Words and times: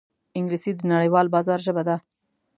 انګلیسي 0.37 0.71
د 0.75 0.81
نړیوال 0.93 1.27
بازار 1.35 1.59
ژبه 1.65 1.83
ده 1.87 1.95